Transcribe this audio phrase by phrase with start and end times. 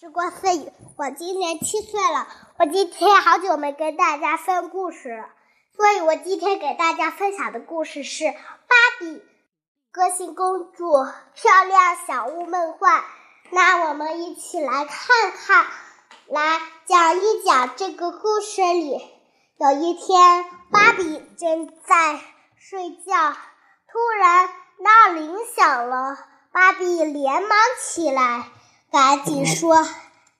[0.00, 2.26] 时光飞语，我今年七岁了。
[2.58, 5.26] 我今天好久没跟大家分故事了，
[5.76, 8.38] 所以我今天给大家分享的故事是《芭
[8.98, 9.22] 比
[9.92, 10.90] 歌星公主
[11.34, 13.00] 漂亮小屋梦幻》。
[13.50, 15.66] 那我们一起来看看，
[16.28, 19.06] 来讲一讲这个故事里。
[19.58, 22.18] 有一天，芭比正在
[22.56, 23.34] 睡觉，
[23.92, 24.48] 突然
[24.78, 26.16] 闹铃响了，
[26.52, 27.50] 芭比连忙
[27.82, 28.46] 起来。
[28.92, 29.86] 赶紧说，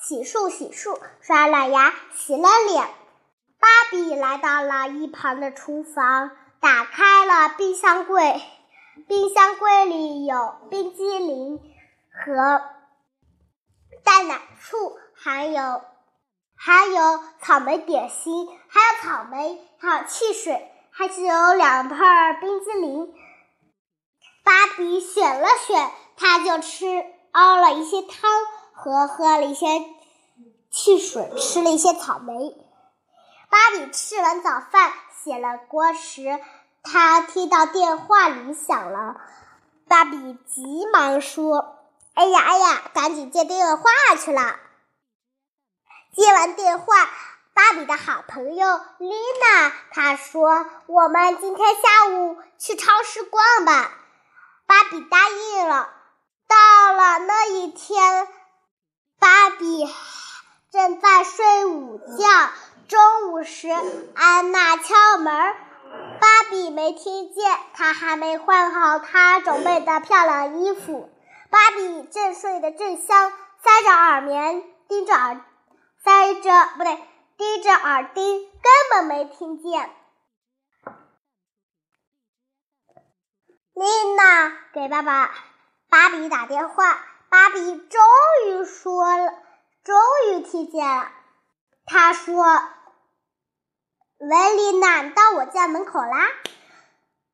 [0.00, 2.86] 洗漱洗漱，刷了牙，洗了脸。
[3.58, 8.40] 芭比来到了一旁的厨房，打开了冰箱柜。
[9.08, 11.58] 冰箱柜里有冰激凌
[12.12, 12.62] 和
[14.04, 15.82] 淡奶醋，还有
[16.54, 21.98] 还有草莓点心，还有草莓，还有汽水，还是有两片
[22.40, 23.12] 冰激凌。
[24.44, 27.04] 芭比选了选，他就吃。
[27.36, 28.30] 熬了一些汤
[28.72, 29.66] 和喝了一些
[30.70, 32.32] 汽水，吃了一些草莓。
[33.50, 36.40] 芭比吃完早饭，洗了锅时，
[36.82, 39.20] 她听到电话铃响了。
[39.86, 41.76] 芭比急忙说
[42.16, 43.84] ：“哎呀哎呀，赶紧接电话
[44.18, 44.56] 去了。”
[46.16, 46.94] 接完电话，
[47.52, 49.10] 芭比的好朋友丽
[49.42, 53.92] 娜她说：“我们今天下午去超市逛吧。”
[54.66, 55.90] 芭比答应了。
[56.86, 58.28] 到了那一天，
[59.18, 59.92] 芭比
[60.70, 62.24] 正在睡午觉。
[62.86, 63.68] 中午时，
[64.14, 65.34] 安娜敲门，
[66.20, 71.10] 芭比没听见，她还没换好她准备的漂亮衣服。
[71.50, 73.32] 芭比正睡得正香，
[73.64, 75.40] 塞着耳棉，盯着耳，
[76.04, 77.02] 塞着不对，
[77.36, 79.90] 盯着耳钉，根本没听见。
[83.74, 85.34] 丽娜给爸爸。
[85.88, 86.98] 芭比打电话，
[87.28, 88.02] 芭比终
[88.46, 89.32] 于说了，
[89.84, 89.96] 终
[90.28, 91.08] 于听见了。
[91.86, 92.44] 他说
[94.18, 96.28] ：“维丽娜，你到我家门口啦。”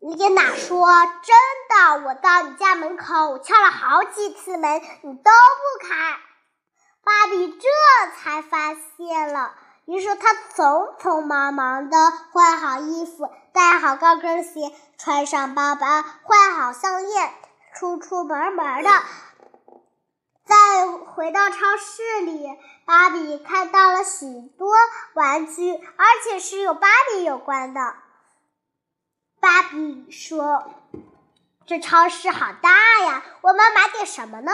[0.00, 0.86] 丽娜说
[1.22, 1.36] ：“真
[1.68, 6.16] 的，我到你家门口，我敲了好几次门，你都不开。”
[7.04, 7.68] 芭比这
[8.16, 9.54] 才发现了，
[9.86, 11.96] 于是他匆匆忙忙的
[12.32, 15.86] 换好衣服，戴好高跟鞋，穿上包包，
[16.22, 17.34] 换好项链。
[17.78, 18.90] 出出门门的，
[20.44, 22.48] 再回到超市里，
[22.84, 24.26] 芭比看到了许
[24.58, 24.74] 多
[25.14, 27.80] 玩具，而且是有芭比有关的。
[29.38, 30.64] 芭比说
[31.66, 32.70] ：“这超市好大
[33.04, 34.50] 呀，我们买点什么呢？”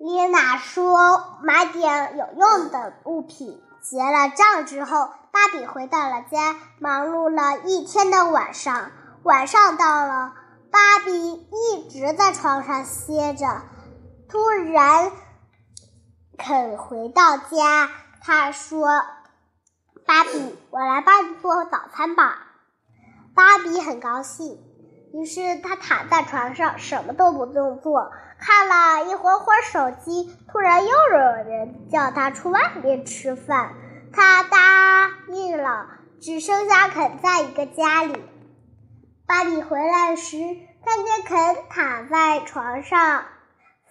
[0.00, 8.92] 丽娜说：“买点有用的物品。”结了账之后，芭比回到了家，忙碌了一天的晚上，
[9.24, 10.32] 晚上到了。
[10.70, 13.62] 芭比一直在床上歇着，
[14.28, 15.10] 突然
[16.36, 17.90] 肯回到家。
[18.20, 18.88] 他说
[20.04, 22.46] ：“芭比，我来帮你做早餐吧。”
[23.34, 24.58] 芭比很高兴，
[25.14, 30.36] 于是他躺在床上，什么都不用做，看了一会会手机。
[30.50, 31.18] 突然又有
[31.48, 33.72] 人叫他去外面吃饭，
[34.12, 35.86] 他答应了，
[36.20, 38.20] 只剩下肯在一个家里。
[39.28, 40.38] 芭比回来时，
[40.82, 43.26] 看见肯躺在床上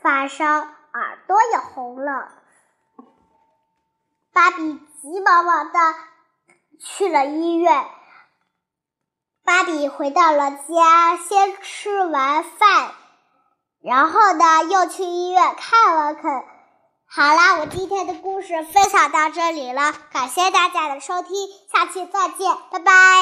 [0.02, 2.32] 发烧，耳朵也红了。
[4.34, 5.80] 芭比急忙忙的
[6.80, 7.86] 去了医院。
[9.46, 12.92] 芭比回到了家，先吃完饭，
[13.84, 16.32] 然后呢，又去医院看了肯。
[17.06, 22.92] 好啦，我今天的故事分享到这里了，感谢大家的收听，下期再见，拜拜。